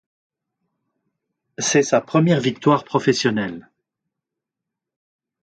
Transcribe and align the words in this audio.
C'est 1.59 1.83
sa 1.83 2.01
première 2.01 2.39
victoire 2.39 2.85
professionnelle. 2.85 3.69